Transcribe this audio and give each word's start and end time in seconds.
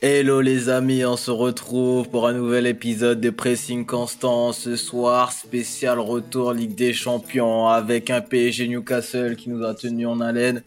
Hello 0.00 0.40
les 0.40 0.68
amis, 0.68 1.04
on 1.04 1.16
se 1.16 1.30
retrouve 1.32 2.08
pour 2.08 2.28
un 2.28 2.32
nouvel 2.32 2.66
épisode 2.68 3.20
de 3.20 3.30
Pressing 3.30 3.84
Constant. 3.84 4.52
Ce 4.52 4.76
soir, 4.76 5.32
spécial 5.32 5.98
retour 5.98 6.52
Ligue 6.52 6.76
des 6.76 6.92
Champions 6.92 7.66
avec 7.68 8.08
un 8.10 8.20
PSG 8.20 8.68
Newcastle 8.68 9.34
qui 9.34 9.50
nous 9.50 9.64
a 9.64 9.74
tenu 9.74 10.06
en 10.06 10.20
haleine 10.20 10.62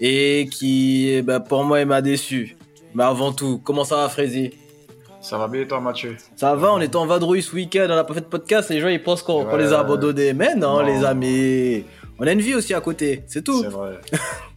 et 0.00 0.48
qui, 0.50 1.20
bah, 1.22 1.38
pour 1.40 1.64
moi, 1.64 1.80
il 1.80 1.86
m'a 1.86 2.00
déçu. 2.00 2.56
Mais 2.94 3.04
avant 3.04 3.32
tout, 3.32 3.60
comment 3.62 3.84
ça 3.84 3.96
va 3.96 4.08
Frézy? 4.08 4.52
Ça 5.20 5.36
va 5.38 5.48
bien 5.48 5.64
toi 5.66 5.80
Mathieu? 5.80 6.16
Ça 6.34 6.54
va, 6.56 6.72
on 6.72 6.80
était 6.80 6.96
en 6.96 7.06
vadrouille 7.06 7.42
ce 7.42 7.54
week-end, 7.54 7.84
on 7.90 7.94
n'a 7.94 8.04
pas 8.04 8.14
fait 8.14 8.20
de 8.22 8.26
podcast, 8.26 8.70
les 8.70 8.80
gens 8.80 8.88
ils 8.88 9.02
pensent 9.02 9.22
qu'on 9.22 9.44
Ouais. 9.44 9.58
les 9.58 9.72
a 9.72 9.80
abandonnés. 9.80 10.32
Mais 10.32 10.54
non, 10.56 10.78
Non. 10.80 10.86
les 10.86 11.04
amis, 11.04 11.84
on 12.18 12.26
a 12.26 12.32
une 12.32 12.40
vie 12.40 12.54
aussi 12.54 12.72
à 12.74 12.80
côté, 12.80 13.22
c'est 13.28 13.42
tout. 13.44 13.60
C'est 13.62 13.68
vrai. 13.68 14.00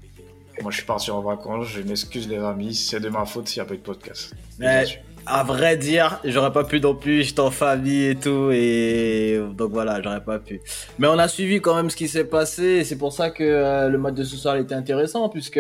Moi 0.62 0.72
je 0.72 0.78
suis 0.78 0.86
parti 0.86 1.12
en 1.12 1.22
vacances, 1.22 1.68
je 1.68 1.82
m'excuse 1.82 2.28
les 2.28 2.38
amis, 2.38 2.76
c'est 2.76 3.00
de 3.00 3.10
ma 3.10 3.26
faute 3.26 3.48
s'il 3.48 3.62
n'y 3.62 3.66
a 3.66 3.70
pas 3.70 3.76
eu 3.76 3.78
de 3.78 3.84
podcast. 3.84 4.34
Mais 4.60 4.86
à 5.26 5.44
vrai 5.44 5.76
dire, 5.76 6.20
j'aurais 6.24 6.52
pas 6.52 6.64
pu 6.64 6.80
non 6.80 6.96
plus, 6.96 7.24
j'étais 7.24 7.40
en 7.40 7.52
famille 7.52 8.10
et 8.10 8.16
tout, 8.16 8.52
et 8.52 9.42
donc 9.58 9.72
voilà, 9.72 10.02
j'aurais 10.02 10.24
pas 10.24 10.40
pu. 10.40 10.62
Mais 11.00 11.08
on 11.08 11.18
a 11.18 11.28
suivi 11.28 11.62
quand 11.62 11.76
même 11.76 11.90
ce 11.90 11.96
qui 11.96 12.08
s'est 12.08 12.26
passé, 12.26 12.64
et 12.64 12.84
c'est 12.84 12.98
pour 12.98 13.12
ça 13.12 13.32
que 13.32 13.44
euh, 13.44 13.90
le 13.90 13.98
match 13.98 14.14
de 14.14 14.24
ce 14.24 14.36
soir 14.38 14.56
était 14.58 14.76
intéressant, 14.76 15.30
puisque 15.30 15.60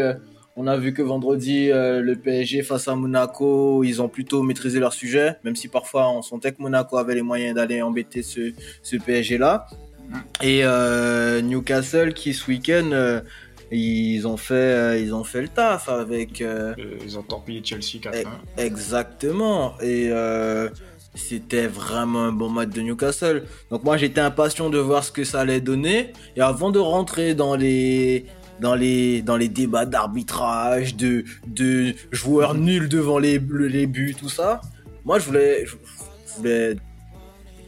on 0.56 0.68
a 0.68 0.78
vu 0.78 0.94
que 0.94 1.02
vendredi, 1.02 1.72
euh, 1.72 2.02
le 2.02 2.16
PSG 2.16 2.62
face 2.64 2.88
à 2.88 2.96
Monaco, 2.96 3.84
ils 3.84 4.02
ont 4.02 4.08
plutôt 4.08 4.44
maîtrisé 4.44 4.80
leur 4.80 4.94
sujet, 4.94 5.36
même 5.44 5.56
si 5.56 5.68
parfois 5.68 6.10
on 6.10 6.22
sentait 6.22 6.52
que 6.52 6.62
Monaco 6.62 6.98
avait 6.98 7.16
les 7.16 7.24
moyens 7.24 7.56
d'aller 7.56 7.82
embêter 7.82 8.22
ce, 8.22 8.54
ce 8.84 8.96
PSG-là. 8.98 9.68
Et 10.44 10.62
euh, 10.64 11.42
Newcastle 11.42 12.14
qui 12.14 12.36
ce 12.36 12.48
week-end, 12.48 13.22
ils 13.72 14.28
ont 14.28 14.38
fait, 14.38 14.54
euh, 14.54 15.00
ils 15.00 15.14
ont 15.14 15.24
fait 15.24 15.42
le 15.42 15.48
taf 15.48 15.90
avec. 15.90 16.42
euh, 16.42 16.74
Euh, 16.78 16.98
Ils 17.04 17.18
ont 17.18 17.24
torpillé 17.24 17.62
Chelsea 17.64 18.00
4-1. 18.02 18.24
Eh, 18.58 18.62
Exactement. 18.62 19.74
Et 19.82 20.12
c'était 21.16 21.68
vraiment 21.68 22.24
un 22.26 22.32
bon 22.34 22.50
match 22.50 22.70
de 22.70 22.82
Newcastle. 22.82 23.46
Donc 23.72 23.84
moi 23.84 23.96
j'étais 23.98 24.22
impatient 24.22 24.70
de 24.70 24.78
voir 24.78 25.04
ce 25.04 25.12
que 25.12 25.24
ça 25.24 25.42
allait 25.42 25.62
donner. 25.62 26.12
Et 26.36 26.42
avant 26.42 26.72
de 26.72 26.80
rentrer 26.80 27.34
dans 27.36 27.56
les 27.56 28.26
dans 28.60 28.76
les 28.76 29.22
dans 29.22 29.38
les 29.38 29.48
débats 29.50 29.86
d'arbitrage, 29.86 30.96
de 30.96 31.24
de 31.48 31.94
joueurs 32.12 32.54
nuls 32.56 32.90
devant 32.90 33.18
les 33.18 33.40
les 33.40 33.88
buts, 33.88 34.16
tout 34.20 34.30
ça. 34.30 34.60
Moi 35.06 35.20
je 35.20 35.26
voulais 35.26 35.66
je, 35.66 35.76
voulais 36.38 36.76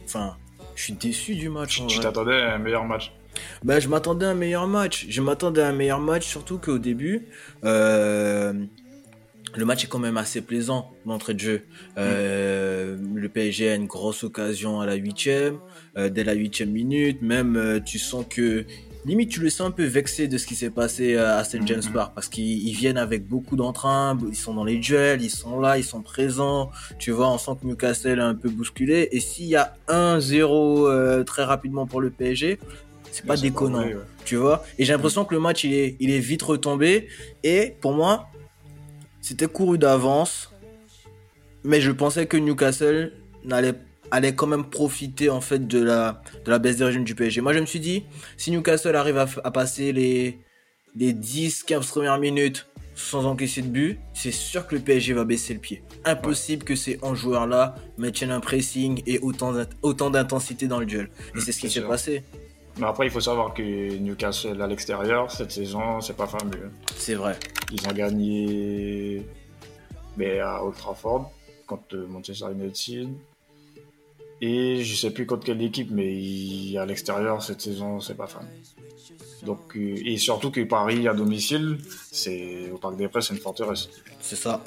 enfin 0.04 0.36
je 0.74 0.82
suis 0.84 0.92
déçu 0.92 1.34
du 1.34 1.48
match. 1.48 1.82
Tu 1.88 2.00
t'attendais 2.00 2.40
à 2.40 2.54
un 2.54 2.58
meilleur 2.58 2.84
match. 2.84 3.12
Ben, 3.64 3.80
je 3.80 3.88
m'attendais 3.88 4.26
à 4.26 4.30
un 4.30 4.34
meilleur 4.34 4.66
match. 4.66 5.06
Je 5.08 5.20
m'attendais 5.20 5.62
à 5.62 5.68
un 5.68 5.72
meilleur 5.72 6.00
match, 6.00 6.26
surtout 6.26 6.58
qu'au 6.58 6.78
début, 6.78 7.26
euh, 7.64 8.52
le 9.56 9.64
match 9.64 9.84
est 9.84 9.88
quand 9.88 9.98
même 9.98 10.16
assez 10.18 10.40
plaisant 10.42 10.92
d'entrée 11.06 11.34
de 11.34 11.40
jeu. 11.40 11.62
Euh, 11.96 12.96
Le 13.14 13.28
PSG 13.28 13.70
a 13.70 13.74
une 13.74 13.86
grosse 13.86 14.22
occasion 14.24 14.80
à 14.80 14.86
la 14.86 14.94
huitième, 14.94 15.58
euh, 15.96 16.08
dès 16.08 16.24
la 16.24 16.34
huitième 16.34 16.70
minute. 16.70 17.22
Même, 17.22 17.56
euh, 17.56 17.80
tu 17.80 17.98
sens 17.98 18.24
que 18.28 18.64
limite 19.06 19.30
tu 19.30 19.40
le 19.40 19.48
sens 19.48 19.68
un 19.68 19.70
peu 19.70 19.84
vexé 19.84 20.28
de 20.28 20.36
ce 20.36 20.46
qui 20.46 20.54
s'est 20.54 20.68
passé 20.70 21.16
à 21.16 21.42
St 21.44 21.66
James 21.66 21.80
Mhm. 21.86 21.92
Park 21.94 22.12
parce 22.14 22.28
qu'ils 22.28 22.66
ils 22.68 22.74
viennent 22.74 22.98
avec 22.98 23.26
beaucoup 23.26 23.56
d'entrain, 23.56 24.18
ils 24.28 24.34
sont 24.36 24.52
dans 24.52 24.64
les 24.64 24.76
duels, 24.76 25.22
ils 25.22 25.30
sont 25.30 25.60
là, 25.60 25.78
ils 25.78 25.84
sont 25.84 26.02
présents. 26.02 26.70
Tu 26.98 27.10
vois, 27.10 27.32
on 27.32 27.38
sent 27.38 27.52
que 27.62 27.66
Newcastle 27.66 28.18
est 28.18 28.22
un 28.22 28.34
peu 28.34 28.50
bousculé. 28.50 29.08
Et 29.12 29.20
s'il 29.20 29.46
y 29.46 29.56
a 29.56 29.74
1-0 29.88 30.88
euh, 30.88 31.24
très 31.24 31.44
rapidement 31.44 31.86
pour 31.86 32.02
le 32.02 32.10
PSG, 32.10 32.58
c'est 33.12 33.26
pas 33.26 33.36
déconnant 33.36 33.82
vrai, 33.82 33.94
ouais. 33.94 34.00
tu 34.24 34.36
vois. 34.36 34.64
Et 34.78 34.84
j'ai 34.84 34.92
l'impression 34.92 35.24
que 35.24 35.34
le 35.34 35.40
match, 35.40 35.64
il 35.64 35.74
est, 35.74 35.96
il 36.00 36.10
est 36.10 36.18
vite 36.18 36.42
retombé. 36.42 37.08
Et 37.42 37.74
pour 37.80 37.92
moi, 37.92 38.28
c'était 39.20 39.46
couru 39.46 39.78
d'avance. 39.78 40.52
Mais 41.64 41.80
je 41.80 41.90
pensais 41.90 42.26
que 42.26 42.36
Newcastle 42.36 43.12
n'allait 43.44 43.74
allait 44.10 44.34
quand 44.34 44.46
même 44.46 44.64
profiter 44.64 45.28
en 45.28 45.42
fait 45.42 45.66
de 45.66 45.82
la, 45.82 46.22
de 46.46 46.50
la 46.50 46.58
baisse 46.58 46.76
des 46.76 46.84
régimes 46.84 47.04
du 47.04 47.14
PSG. 47.14 47.42
Moi, 47.42 47.52
je 47.52 47.58
me 47.58 47.66
suis 47.66 47.80
dit, 47.80 48.04
si 48.38 48.50
Newcastle 48.50 48.96
arrive 48.96 49.18
à, 49.18 49.50
passer 49.50 49.92
les, 49.92 50.38
les 50.96 51.12
10-15 51.12 51.86
premières 51.88 52.18
minutes 52.18 52.66
sans 52.94 53.26
encaisser 53.26 53.60
de 53.60 53.66
but, 53.68 53.98
c'est 54.14 54.30
sûr 54.32 54.66
que 54.66 54.74
le 54.76 54.80
PSG 54.80 55.12
va 55.12 55.24
baisser 55.24 55.52
le 55.52 55.60
pied. 55.60 55.82
Impossible 56.06 56.64
que 56.64 56.74
ces 56.74 56.98
11 57.02 57.18
joueurs-là 57.18 57.74
maintiennent 57.98 58.30
un 58.30 58.40
pressing 58.40 59.02
et 59.06 59.18
autant 59.18 59.52
d'int- 59.52 59.68
autant 59.82 60.08
d'intensité 60.08 60.68
dans 60.68 60.80
le 60.80 60.86
duel. 60.86 61.10
Et 61.36 61.40
c'est 61.40 61.52
ce 61.52 61.60
qui 61.60 61.68
s'est 61.70 61.82
passé. 61.82 62.22
Mais 62.78 62.86
après 62.86 63.06
il 63.06 63.10
faut 63.10 63.20
savoir 63.20 63.52
que 63.54 63.62
Newcastle 63.98 64.60
à 64.62 64.66
l'extérieur, 64.66 65.30
cette 65.30 65.50
saison, 65.50 66.00
c'est 66.00 66.16
pas 66.16 66.26
fameux. 66.26 66.70
C'est 66.96 67.14
vrai. 67.14 67.38
Ils 67.72 67.86
ont 67.88 67.92
gagné 67.92 69.22
mais 70.16 70.40
à 70.40 70.64
Old 70.64 70.76
Trafford 70.76 71.30
contre 71.66 71.96
Manchester 71.96 72.46
United. 72.52 73.08
Et 74.40 74.84
je 74.84 74.94
sais 74.96 75.10
plus 75.10 75.26
contre 75.26 75.44
quelle 75.44 75.62
équipe, 75.62 75.90
mais 75.90 76.14
il- 76.16 76.78
à 76.78 76.86
l'extérieur, 76.86 77.42
cette 77.42 77.60
saison, 77.60 78.00
c'est 78.00 78.14
pas 78.16 78.26
fameux. 78.28 78.46
Donc, 79.44 79.76
euh, 79.76 79.96
et 80.04 80.16
surtout 80.16 80.50
que 80.50 80.60
Paris 80.62 81.06
à 81.08 81.14
domicile, 81.14 81.78
c'est 82.12 82.70
au 82.72 82.78
Parc 82.78 82.96
des 82.96 83.08
Princes, 83.08 83.28
c'est 83.28 83.34
une 83.34 83.40
forteresse. 83.40 83.88
C'est 84.20 84.36
ça. 84.36 84.62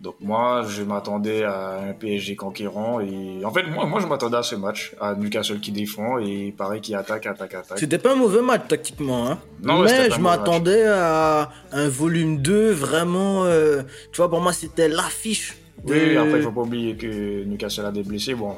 Donc 0.00 0.16
moi, 0.20 0.62
je 0.68 0.82
m'attendais 0.82 1.42
à 1.44 1.78
un 1.88 1.92
PSG 1.94 2.36
conquérant 2.36 3.00
et 3.00 3.44
en 3.44 3.50
fait, 3.50 3.62
moi, 3.64 3.86
moi 3.86 3.98
je 4.00 4.06
m'attendais 4.06 4.36
à 4.36 4.42
ce 4.42 4.54
match, 4.54 4.94
à 5.00 5.14
Newcastle 5.14 5.58
qui 5.60 5.72
défend 5.72 6.18
et 6.18 6.52
Paris 6.56 6.80
qui 6.82 6.94
attaque, 6.94 7.26
attaque, 7.26 7.54
attaque. 7.54 7.78
C'était 7.78 7.98
pas 7.98 8.12
un 8.12 8.16
mauvais 8.16 8.42
match 8.42 8.68
tactiquement, 8.68 9.26
hein. 9.30 9.38
Non, 9.62 9.78
mais 9.84 9.88
je 10.10 10.20
m'attendais 10.20 10.84
à 10.86 11.50
un 11.72 11.88
volume 11.88 12.42
2 12.42 12.70
vraiment. 12.72 13.44
euh, 13.46 13.82
tu 14.12 14.18
vois, 14.18 14.28
pour 14.28 14.40
moi, 14.40 14.52
c'était 14.52 14.88
l'affiche. 14.88 15.56
de- 15.84 15.92
Oui, 15.94 16.16
après, 16.16 16.38
il 16.38 16.42
faut 16.42 16.52
pas 16.52 16.60
oublier 16.62 16.94
que 16.96 17.44
Newcastle 17.44 17.86
a 17.86 17.90
des 17.90 18.02
blessés. 18.02 18.34
Bon, 18.34 18.54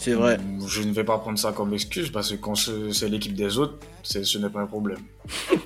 C'est 0.00 0.12
vrai. 0.14 0.38
je 0.66 0.82
ne 0.82 0.92
vais 0.92 1.02
pas 1.04 1.18
prendre 1.18 1.38
ça 1.38 1.50
comme 1.52 1.74
excuse 1.74 2.10
parce 2.10 2.30
que 2.30 2.36
quand 2.36 2.54
ce- 2.54 2.92
c'est 2.92 3.08
l'équipe 3.08 3.34
des 3.34 3.58
autres, 3.58 3.78
ce 4.02 4.38
n'est 4.38 4.48
pas 4.48 4.60
un 4.60 4.66
problème. 4.66 5.00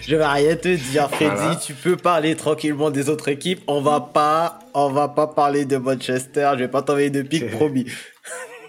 Je 0.00 0.16
vais 0.16 0.26
rien 0.26 0.56
te 0.56 0.68
dire, 0.68 1.08
Freddy. 1.10 1.34
Voilà. 1.34 1.56
Tu 1.56 1.74
peux 1.74 1.96
parler 1.96 2.34
tranquillement 2.36 2.90
des 2.90 3.08
autres 3.08 3.28
équipes. 3.28 3.60
On 3.66 3.80
va 3.80 4.00
pas, 4.00 4.60
on 4.74 4.90
va 4.90 5.08
pas 5.08 5.26
parler 5.26 5.64
de 5.66 5.76
Manchester. 5.76 6.50
Je 6.54 6.58
vais 6.60 6.68
pas 6.68 6.82
t'envoyer 6.82 7.10
de 7.10 7.22
pique, 7.22 7.50
promis. 7.50 7.86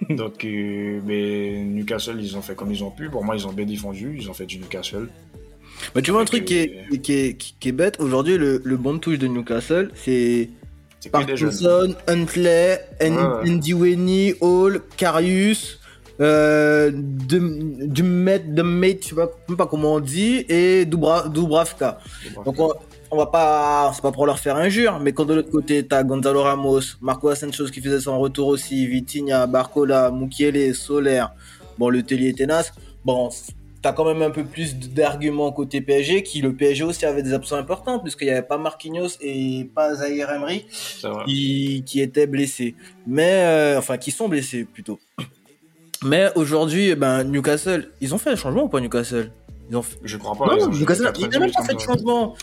Donc, 0.09 0.43
euh, 0.45 0.99
mais 1.05 1.61
Newcastle, 1.65 2.17
ils 2.19 2.35
ont 2.37 2.41
fait 2.41 2.55
comme 2.55 2.71
ils 2.71 2.83
ont 2.83 2.91
pu. 2.91 3.09
Pour 3.09 3.23
moi, 3.23 3.35
ils 3.35 3.45
ont 3.47 3.51
bien 3.53 3.65
défendu. 3.65 4.17
Ils 4.19 4.29
ont 4.29 4.33
fait 4.33 4.45
du 4.45 4.57
Newcastle. 4.59 5.07
Mais 5.95 6.01
tu 6.01 6.11
vois 6.11 6.21
un 6.21 6.25
truc 6.25 6.45
qui 6.45 6.55
est, 6.55 7.01
qui 7.01 7.13
est, 7.13 7.33
qui 7.37 7.55
qui 7.59 7.69
est 7.69 7.73
bête. 7.73 7.97
Aujourd'hui, 7.99 8.37
le, 8.37 8.61
le 8.63 8.77
bon 8.77 8.93
de 8.93 8.99
touche 8.99 9.17
de 9.19 9.27
Newcastle, 9.27 9.91
c'est 9.95 10.49
C'est. 10.99 11.09
Parkinson, 11.09 11.95
Huntley, 12.07 12.79
ouais. 12.99 13.49
Ndiweni, 13.49 14.33
Hall, 14.41 14.81
Karius, 14.97 15.79
euh, 16.19 16.91
Dumet, 16.93 18.39
Dumet, 18.39 18.99
je 19.01 19.07
sais 19.07 19.15
pas, 19.15 19.29
même 19.47 19.57
pas 19.57 19.67
comment 19.67 19.93
on 19.93 19.99
dit, 20.01 20.45
et 20.49 20.85
Dubra, 20.85 21.29
Dubravka. 21.29 21.99
Donc 22.45 22.59
on, 22.59 22.73
on 23.11 23.17
va 23.17 23.27
pas, 23.27 23.91
c'est 23.95 24.01
pas 24.01 24.11
pour 24.11 24.25
leur 24.25 24.39
faire 24.39 24.57
injure, 24.57 24.99
mais 24.99 25.13
quand 25.13 25.25
de 25.25 25.35
l'autre 25.35 25.51
côté 25.51 25.85
t'as 25.87 26.03
Gonzalo 26.03 26.43
Ramos, 26.43 26.81
Marco 27.01 27.29
Asensio 27.29 27.65
qui 27.65 27.81
faisait 27.81 28.01
son 28.01 28.19
retour 28.19 28.47
aussi, 28.47 28.85
Vitinha, 28.85 29.47
Barcola, 29.47 30.11
Mukiele, 30.11 30.75
Soler, 30.75 31.23
bon 31.77 31.89
le 31.89 32.03
Tellier 32.03 32.33
tenace, 32.33 32.73
bon 33.05 33.29
t'as 33.81 33.93
quand 33.93 34.05
même 34.05 34.21
un 34.21 34.31
peu 34.31 34.43
plus 34.43 34.75
d'arguments 34.75 35.51
côté 35.51 35.81
PSG, 35.81 36.23
qui 36.23 36.41
le 36.41 36.53
PSG 36.53 36.83
aussi 36.83 37.05
avait 37.05 37.23
des 37.23 37.33
absents 37.33 37.55
importants, 37.55 37.99
puisqu'il 37.99 38.27
y 38.27 38.31
avait 38.31 38.41
pas 38.41 38.57
Marquinhos 38.57 39.17
et 39.21 39.69
pas 39.73 39.95
Zahir 39.95 40.29
Emery 40.31 40.65
qui, 41.25 41.83
qui 41.85 42.01
étaient 42.01 42.27
blessés. 42.27 42.75
Mais, 43.07 43.43
euh, 43.45 43.79
enfin, 43.79 43.97
qui 43.97 44.11
sont 44.11 44.27
blessés 44.27 44.65
plutôt. 44.65 44.99
Mais 46.03 46.31
aujourd'hui, 46.35 46.89
eh 46.89 46.95
ben, 46.95 47.23
Newcastle, 47.23 47.91
ils 48.01 48.13
ont 48.13 48.17
fait 48.17 48.31
un 48.31 48.35
changement 48.35 48.63
ou 48.63 48.69
pas 48.69 48.79
Newcastle? 48.79 49.31
Ils 49.69 49.77
ont 49.77 49.81
fait... 49.81 49.97
Je 50.03 50.17
crois 50.17 50.35
pas. 50.35 50.55
ils 50.55 50.61
Non, 50.61 50.69
Newcastle, 50.69 51.03
90 51.03 51.21
il 51.21 51.29
n'a 51.29 51.39
même 51.39 51.51
pas 51.51 51.63
fait 51.63 51.73
de 51.73 51.79
changement. 51.79 52.35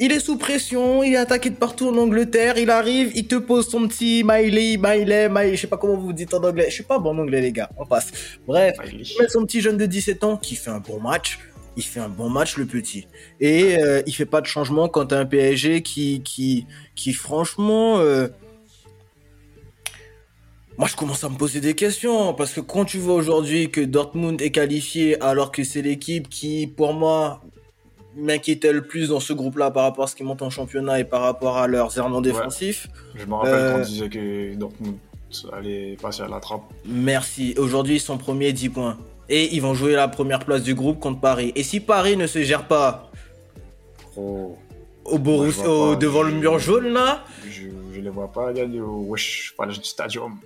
Il 0.00 0.12
est 0.12 0.20
sous 0.20 0.36
pression, 0.38 1.02
il 1.02 1.14
est 1.14 1.16
attaqué 1.16 1.50
de 1.50 1.56
partout 1.56 1.88
en 1.88 1.96
Angleterre, 1.96 2.56
il 2.56 2.70
arrive, 2.70 3.10
il 3.16 3.26
te 3.26 3.34
pose 3.34 3.68
son 3.68 3.88
petit 3.88 4.22
Miley, 4.24 4.76
Miley, 4.76 5.28
Miley, 5.28 5.56
je 5.56 5.62
sais 5.62 5.66
pas 5.66 5.76
comment 5.76 5.96
vous 5.96 6.12
dites 6.12 6.32
en 6.34 6.44
anglais. 6.44 6.66
Je 6.68 6.74
suis 6.74 6.84
pas 6.84 7.00
bon 7.00 7.10
en 7.10 7.18
anglais, 7.18 7.40
les 7.40 7.50
gars, 7.50 7.68
on 7.76 7.84
passe. 7.84 8.12
Bref, 8.46 8.76
il 8.92 8.98
met 9.20 9.28
son 9.28 9.44
petit 9.44 9.60
jeune 9.60 9.76
de 9.76 9.86
17 9.86 10.22
ans 10.22 10.36
qui 10.36 10.54
fait 10.54 10.70
un 10.70 10.78
bon 10.78 11.00
match. 11.00 11.40
Il 11.76 11.82
fait 11.82 12.00
un 12.00 12.08
bon 12.08 12.28
match, 12.28 12.56
le 12.56 12.66
petit. 12.66 13.06
Et 13.40 13.76
euh, 13.78 14.02
il 14.06 14.12
fait 14.12 14.26
pas 14.26 14.40
de 14.40 14.46
changement 14.46 14.88
quand 14.88 15.06
t'as 15.06 15.18
un 15.20 15.26
PSG 15.26 15.82
qui, 15.82 16.22
qui, 16.24 16.66
qui 16.96 17.12
franchement. 17.12 17.98
euh, 17.98 18.28
Moi, 20.76 20.88
je 20.88 20.96
commence 20.96 21.22
à 21.24 21.28
me 21.28 21.36
poser 21.36 21.60
des 21.60 21.74
questions. 21.74 22.34
Parce 22.34 22.52
que 22.52 22.60
quand 22.60 22.84
tu 22.84 22.98
vois 22.98 23.14
aujourd'hui 23.14 23.70
que 23.70 23.80
Dortmund 23.80 24.40
est 24.42 24.50
qualifié, 24.50 25.20
alors 25.22 25.52
que 25.52 25.62
c'est 25.62 25.82
l'équipe 25.82 26.28
qui, 26.28 26.66
pour 26.66 26.94
moi, 26.94 27.42
m'inquiétait 28.18 28.72
le 28.72 28.82
plus 28.82 29.08
dans 29.08 29.20
ce 29.20 29.32
groupe-là 29.32 29.70
par 29.70 29.84
rapport 29.84 30.04
à 30.04 30.06
ce 30.08 30.14
qui 30.16 30.24
monte 30.24 30.42
en 30.42 30.50
championnat 30.50 31.00
et 31.00 31.04
par 31.04 31.22
rapport 31.22 31.56
à 31.58 31.66
leurs 31.66 31.96
errements 31.98 32.20
défensifs. 32.20 32.88
Je 33.14 33.24
me 33.26 33.34
rappelle 33.34 33.54
Euh, 33.54 33.72
qu'on 33.78 33.82
disait 33.84 34.08
que 34.08 34.54
Dortmund 34.54 34.96
allait 35.52 35.96
passer 36.00 36.22
à 36.22 36.28
la 36.28 36.40
trappe. 36.40 36.62
Merci. 36.84 37.54
Aujourd'hui, 37.58 37.96
ils 37.96 38.00
sont 38.00 38.18
premiers 38.18 38.52
10 38.52 38.68
points. 38.70 38.98
Et 39.28 39.54
ils 39.54 39.60
vont 39.60 39.74
jouer 39.74 39.92
la 39.92 40.08
première 40.08 40.38
place 40.40 40.62
du 40.62 40.74
groupe 40.74 41.00
contre 41.00 41.20
Paris. 41.20 41.52
Et 41.54 41.62
si 41.62 41.80
Paris 41.80 42.16
ne 42.16 42.26
se 42.26 42.42
gère 42.42 42.66
pas 42.66 43.10
Oh. 44.16 44.56
au 45.04 45.18
Borussia, 45.18 45.94
devant 45.96 46.22
le 46.22 46.32
mur 46.32 46.58
jaune 46.58 46.88
là. 46.92 47.24
Je, 47.48 47.68
je 47.94 48.00
les 48.00 48.10
vois 48.10 48.32
pas 48.32 48.52
gagner 48.52 48.80
au 48.80 49.04
Wesh 49.06 49.54
Stadium. 49.82 50.36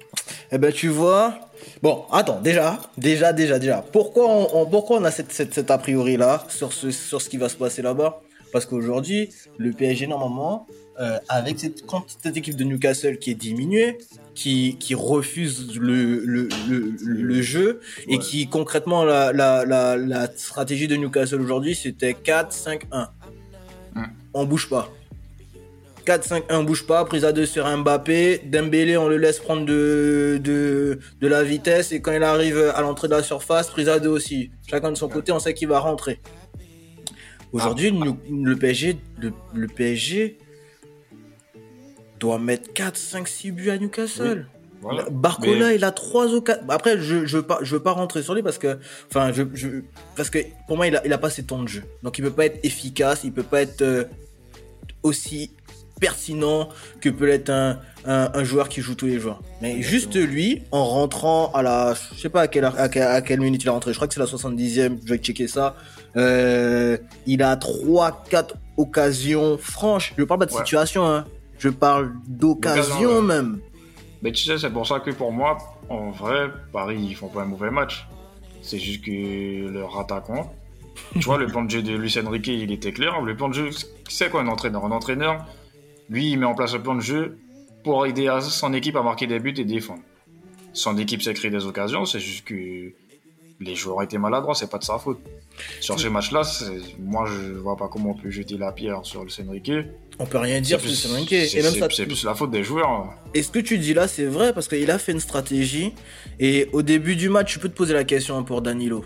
Eh 0.55 0.59
ben 0.59 0.71
tu 0.71 0.89
vois. 0.89 1.35
Bon, 1.83 2.05
attends, 2.13 2.41
déjà, 2.41 2.79
déjà, 2.99 3.33
déjà, 3.33 3.59
déjà. 3.59 3.83
Pourquoi 3.93 4.27
on, 4.29 4.67
pourquoi 4.67 4.99
on 4.99 5.05
a 5.05 5.11
cette, 5.11 5.33
cette, 5.33 5.71
a 5.71 5.79
priori 5.79 6.17
là 6.19 6.45
sur 6.49 6.73
ce, 6.73 6.91
sur 6.91 7.23
ce 7.23 7.29
qui 7.31 7.39
va 7.39 7.49
se 7.49 7.57
passer 7.57 7.81
là-bas? 7.81 8.21
Parce 8.53 8.67
qu'aujourd'hui, 8.67 9.31
le 9.57 9.73
PSG 9.73 10.07
normalement, 10.07 10.67
euh, 11.01 11.19
avec 11.31 11.59
cette, 11.59 11.83
cette 12.23 12.37
équipe 12.37 12.55
de 12.57 12.65
Newcastle 12.65 13.17
qui 13.19 13.31
est 13.31 13.35
diminuée, 13.35 13.97
qui, 14.35 14.77
qui 14.79 14.95
refuse 14.95 15.79
le, 15.79 16.21
le, 16.27 16.49
le, 16.69 16.95
le 16.99 17.43
jeu 17.43 17.81
et 18.09 18.19
qui 18.19 18.47
concrètement 18.49 19.05
la, 19.05 19.33
la, 19.33 19.65
la, 19.65 19.97
la 19.97 20.27
stratégie 20.37 20.89
de 20.89 20.97
Newcastle 20.97 21.41
aujourd'hui 21.41 21.75
c'était 21.75 22.13
4-5-1. 22.13 23.09
On 24.35 24.45
bouge 24.45 24.69
pas. 24.69 24.91
4-5-1, 26.05 26.43
on 26.51 26.65
bouge 26.65 26.87
pas. 26.87 27.05
Prise 27.05 27.25
à 27.25 27.33
2 27.33 27.47
sur 27.47 27.67
Mbappé. 27.77 28.43
Dembélé, 28.45 28.97
on 28.97 29.09
le 29.09 29.17
laisse 29.17 29.39
prendre 29.39 29.65
de, 29.65 30.41
de, 30.43 30.99
de 31.21 31.27
la 31.27 31.43
vitesse. 31.43 31.93
Et 31.93 32.01
quand 32.01 32.13
il 32.13 32.23
arrive 32.23 32.73
à 32.75 32.81
l'entrée 32.81 33.09
de 33.09 33.15
la 33.15 33.23
surface, 33.23 33.71
prise 33.71 33.89
à 33.89 33.99
2 33.99 34.09
aussi. 34.09 34.51
Chacun 34.69 34.91
de 34.91 34.97
son 34.97 35.09
côté, 35.09 35.33
on 35.33 35.39
sait 35.39 35.55
qu'il 35.55 35.69
va 35.69 35.79
rentrer. 35.79 36.21
Aujourd'hui, 37.53 37.93
ah. 38.01 38.05
le, 38.31 38.57
PSG, 38.57 38.97
le, 39.19 39.33
le 39.55 39.67
PSG 39.67 40.39
doit 42.19 42.39
mettre 42.39 42.73
4, 42.73 42.97
5, 42.97 43.29
6 43.29 43.53
buts 43.53 43.71
à 43.71 43.79
Newcastle. 43.79 44.47
Barcola, 45.11 45.75
il 45.75 45.85
a 45.85 45.93
trois 45.93 46.35
occasions. 46.35 46.63
Après, 46.69 46.99
je 46.99 47.25
je 47.25 47.37
veux 47.37 47.43
pas 47.43 47.61
je 47.63 47.77
veux 47.77 47.83
pas 47.83 47.93
rentrer 47.93 48.23
sur 48.23 48.35
lui 48.35 48.43
parce 48.43 48.59
que 48.59 48.79
enfin 49.09 49.33
je, 49.33 49.45
je 49.55 49.69
parce 50.17 50.29
que 50.29 50.39
pour 50.67 50.77
moi 50.77 50.89
il 50.89 50.97
a 50.97 51.07
il 51.07 51.13
a 51.13 51.19
pas 51.19 51.31
ses 51.31 51.45
temps 51.45 51.63
de 51.63 51.69
jeu. 51.69 51.85
Donc 52.03 52.19
il 52.19 52.23
peut 52.25 52.33
pas 52.33 52.47
être 52.47 52.59
efficace, 52.65 53.21
il 53.23 53.33
peut 53.33 53.45
pas 53.45 53.63
être 53.63 53.83
euh, 53.83 54.05
aussi 55.03 55.53
pertinent 56.03 56.69
que 57.01 57.09
peut 57.11 57.29
être 57.29 57.49
un, 57.49 57.79
un, 58.05 58.43
joueur 58.43 58.69
qui 58.69 58.81
joue 58.81 58.97
tous 58.97 59.07
les 59.07 59.21
jours. 59.21 59.41
Mais 59.61 59.83
juste 59.83 60.17
lui, 60.17 60.63
en 60.73 60.85
rentrant 60.85 61.53
à 61.53 61.63
la, 61.63 61.95
je 61.95 62.21
sais 62.21 62.29
pas 62.29 62.41
à 62.41 62.49
quelle, 62.49 62.65
à, 62.65 62.89
quelle, 63.23 63.41
minute 63.41 63.63
il 63.63 63.69
est 63.69 63.71
rentré, 63.71 63.93
je 63.93 63.99
crois 63.99 64.09
que 64.09 64.15
c'est 64.15 64.21
la 64.21 64.27
70e, 64.27 64.99
je 65.05 65.09
vais 65.09 65.19
checker 65.19 65.47
ça. 65.47 65.77
Euh, 66.17 66.99
il 67.27 67.41
a 67.45 67.55
3-4 67.55 68.55
occasions 68.77 69.57
franches. 69.59 70.13
Je 70.19 70.25
parle 70.25 70.41
pas 70.41 70.47
de 70.47 70.51
situation, 70.51 71.07
hein. 71.07 71.25
Je 71.61 71.69
parle 71.69 72.15
d'occasion 72.27 73.23
même. 73.23 73.61
Mais 74.23 74.33
tu 74.33 74.43
sais, 74.43 74.59
c'est 74.59 74.71
pour 74.71 74.89
ça 74.89 74.99
que 74.99 75.13
pour 75.13 75.31
moi, 75.31 75.59
en 75.89 76.11
vrai, 76.11 76.51
Paris, 76.73 76.99
ils 77.01 77.15
font 77.15 77.29
pas 77.29 77.43
un 77.43 77.47
mauvais 77.47 77.71
match. 77.71 78.09
C'est 78.61 78.79
juste 78.79 79.05
que 79.05 79.69
leur 79.69 79.97
attaquant, 80.01 80.53
tu 81.15 81.21
vois, 81.21 81.39
le 81.39 81.47
plan 81.53 81.63
de 81.63 81.71
jeu 81.71 81.83
de 81.83 81.95
Luis 81.95 82.19
Enrique, 82.19 82.49
il 82.49 82.73
était 82.73 82.93
clair. 82.93 83.21
Le 83.21 83.37
plan 83.37 83.49
de 83.49 83.55
jeu, 83.55 83.71
c'est 84.09 84.31
quoi 84.31 84.41
un 84.41 84.49
entraîneur? 84.49 84.85
Un 84.85 84.91
entraîneur, 84.91 85.47
lui, 86.13 86.33
il 86.33 86.39
met 86.39 86.47
en 86.47 86.55
place 86.55 86.75
un 86.75 86.79
plan 86.79 86.95
de 86.95 87.01
jeu 87.01 87.39
pour 87.83 88.07
aider 88.07 88.31
son 88.43 88.75
équipe 88.75 88.97
à 88.97 89.03
marquer 89.03 89.27
des 89.27 89.41
buts 89.41 89.55
et 89.57 89.65
défendre. 89.65 90.03
Son 90.75 90.97
équipe 90.99 91.23
s'est 91.23 91.33
créé 91.33 91.51
des 91.51 91.65
occasions, 91.65 92.05
c'est 92.05 92.21
juste 92.21 92.45
que 92.45 92.93
les 93.61 93.75
joueurs 93.75 94.03
étaient 94.03 94.19
maladroits, 94.19 94.55
c'est 94.55 94.71
pas 94.71 94.79
de 94.79 94.85
sa 94.85 94.99
faute. 94.99 95.21
Sur 95.81 95.99
ce 95.99 96.09
match-là, 96.09 96.43
moi 97.01 97.25
je 97.27 97.53
vois 97.53 97.77
pas 97.77 97.89
comment 97.89 98.11
on 98.11 98.15
peut 98.15 98.31
jeter 98.31 98.59
la 98.59 98.73
pierre 98.73 99.01
sur 99.05 99.25
le 99.25 99.31
Senrique. 99.31 99.73
On 100.19 100.27
peut 100.27 100.39
rien 100.39 100.61
dire 100.61 100.81
sur 100.81 100.91
le 100.91 100.95
Senrique. 100.95 101.35
C'est 101.49 102.07
plus 102.07 102.25
la 102.25 102.35
faute 102.35 102.51
des 102.51 102.63
joueurs. 102.63 103.15
Et 103.33 103.43
ce 103.43 103.51
que 103.51 103.61
tu 103.61 103.79
dis 103.79 103.95
là, 103.95 104.07
c'est 104.07 104.27
vrai 104.27 104.53
parce 104.53 104.69
qu'il 104.69 104.91
a 104.91 104.99
fait 104.99 105.13
une 105.13 105.21
stratégie. 105.21 105.95
Et 106.39 106.69
au 106.73 106.83
début 106.83 107.17
du 107.17 107.31
match, 107.31 107.55
tu 107.55 107.59
peux 107.59 107.69
te 107.71 107.77
poser 107.77 107.95
la 107.95 108.05
question 108.05 108.43
pour 108.45 108.61
Danilo 108.61 109.03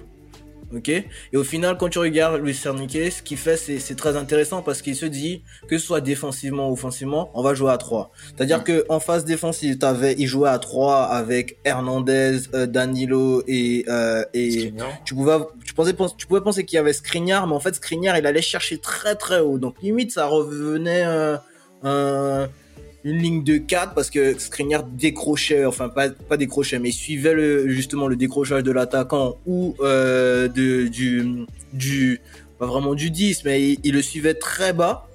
ok? 0.74 0.88
Et 0.88 1.06
au 1.34 1.44
final, 1.44 1.76
quand 1.76 1.88
tu 1.88 1.98
regardes 1.98 2.40
Luis 2.40 2.58
Enrique, 2.66 3.12
ce 3.12 3.22
qu'il 3.22 3.36
fait, 3.36 3.56
c'est 3.56 3.94
très 3.94 4.16
intéressant 4.16 4.62
parce 4.62 4.82
qu'il 4.82 4.96
se 4.96 5.06
dit 5.06 5.42
que 5.68 5.78
ce 5.78 5.86
soit 5.86 6.00
défensivement 6.00 6.68
ou 6.70 6.72
offensivement, 6.72 7.30
on 7.34 7.42
va 7.42 7.54
jouer 7.54 7.70
à 7.70 7.78
3. 7.78 8.10
C'est-à-dire 8.26 8.64
que 8.64 8.84
en 8.88 9.00
phase 9.00 9.24
défensive, 9.24 9.78
avais, 9.82 10.14
il 10.18 10.26
jouait 10.26 10.48
à 10.48 10.58
3 10.58 11.04
avec 11.04 11.58
Hernandez, 11.64 12.38
euh, 12.54 12.66
Danilo 12.66 13.42
et 13.46 13.84
euh, 13.88 14.24
et 14.34 14.72
tu 15.04 15.14
pouvais 15.14 15.38
tu 15.64 15.74
pensais 15.74 15.94
tu 16.16 16.26
pouvais 16.26 16.40
penser 16.40 16.64
qu'il 16.64 16.76
y 16.76 16.80
avait 16.80 16.92
Skriniar, 16.92 17.46
mais 17.46 17.54
en 17.54 17.60
fait 17.60 17.74
Skriniar, 17.74 18.18
il 18.18 18.26
allait 18.26 18.42
chercher 18.42 18.78
très 18.78 19.14
très 19.14 19.40
haut. 19.40 19.58
Donc 19.58 19.80
limite, 19.82 20.12
ça 20.12 20.26
revenait 20.26 21.04
euh, 21.84 22.46
une 23.06 23.18
ligne 23.18 23.44
de 23.44 23.56
4 23.56 23.94
parce 23.94 24.10
que 24.10 24.36
Skriniar 24.36 24.82
décrochait, 24.82 25.64
enfin 25.64 25.88
pas, 25.88 26.36
décrochait, 26.36 26.80
mais 26.80 26.90
suivait 26.90 27.68
justement 27.68 28.08
le 28.08 28.16
décrochage 28.16 28.64
de 28.64 28.72
l'attaquant 28.72 29.36
ou 29.46 29.76
euh, 29.80 30.48
du, 30.48 30.90
du, 31.72 32.20
pas 32.58 32.66
vraiment 32.66 32.96
du 32.96 33.10
10, 33.10 33.44
mais 33.44 33.76
il, 33.84 33.92
le 33.92 34.02
suivait 34.02 34.34
très 34.34 34.72
bas 34.72 35.08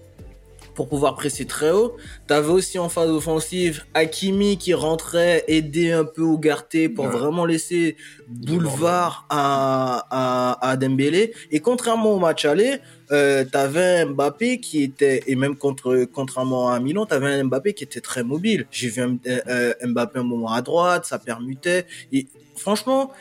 pour 0.76 0.88
pouvoir 0.88 1.16
presser 1.16 1.46
très 1.46 1.72
haut. 1.72 1.96
T'avais 2.28 2.52
aussi 2.52 2.80
en 2.80 2.90
phase 2.90 3.10
offensive 3.10 3.84
Hakimi 3.94 4.58
qui 4.58 4.74
rentrait 4.74 5.44
aider 5.48 5.92
un 5.92 6.06
peu 6.06 6.22
au 6.22 6.38
Garté 6.38 6.90
pour 6.90 7.08
vraiment 7.08 7.46
laisser 7.46 7.98
boulevard 8.28 9.26
à, 9.30 10.06
à, 10.10 10.70
à 10.70 10.78
Dembélé. 10.78 11.34
Et 11.52 11.60
contrairement 11.60 12.14
au 12.14 12.20
match 12.20 12.46
aller, 12.46 12.80
euh, 13.12 13.44
t'avais 13.44 14.06
Mbappé 14.06 14.60
qui 14.60 14.84
était 14.84 15.24
et 15.28 15.36
même 15.36 15.56
contre 15.56 16.06
contrairement 16.06 16.72
à 16.72 16.80
Milan, 16.80 17.06
t'avais 17.06 17.28
un 17.28 17.44
Mbappé 17.44 17.74
qui 17.74 17.84
était 17.84 18.02
très 18.02 18.24
mobile. 18.24 18.66
J'ai 18.72 18.88
vu 18.90 19.02
un, 19.02 19.18
euh, 19.28 19.74
Mbappé 19.86 20.20
un 20.20 20.24
moment 20.24 20.52
à 20.54 20.62
droite, 20.62 21.06
ça 21.06 21.20
permutait 21.20 21.86
et 22.14 22.28
franchement 22.56 23.12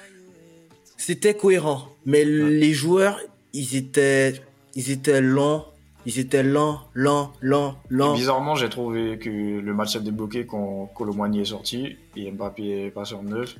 c'était 0.96 1.35
cohérent. 1.35 1.88
Mais 2.06 2.25
les 2.25 2.73
joueurs, 2.73 3.19
ils 3.53 3.75
étaient 3.76 4.35
ils 4.76 4.91
étaient 4.93 5.20
lents 5.20 5.67
ils 6.06 6.19
étaient 6.19 6.43
lents, 6.43 6.81
lents, 6.94 7.32
lents, 7.41 7.76
lents. 7.88 8.14
bizarrement, 8.14 8.55
j'ai 8.55 8.69
trouvé 8.69 9.19
que 9.19 9.29
le 9.29 9.75
match 9.75 9.93
s'est 9.93 10.00
débloqué 10.00 10.47
quand 10.47 10.91
Colomani 10.94 11.41
est 11.41 11.47
sorti 11.47 11.97
et 12.17 12.31
Mbappé 12.31 12.87
est 12.87 12.91
passé 12.91 13.14
en 13.14 13.23
neuf 13.23 13.56